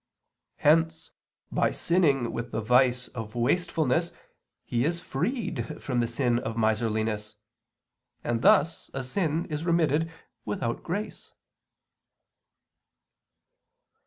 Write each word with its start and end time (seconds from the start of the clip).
Hence 0.57 1.11
by 1.51 1.69
sinning 1.69 2.31
with 2.31 2.49
the 2.49 2.59
vice 2.59 3.07
of 3.09 3.35
wastefulness 3.35 4.11
he 4.63 4.83
is 4.83 4.99
freed 4.99 5.79
from 5.79 5.99
the 5.99 6.07
sin 6.07 6.39
of 6.39 6.57
miserliness. 6.57 7.35
And 8.23 8.41
thus 8.41 8.89
a 8.95 9.03
sin 9.03 9.45
is 9.51 9.63
remitted 9.63 10.11
without 10.43 10.81
grace. 10.81 11.33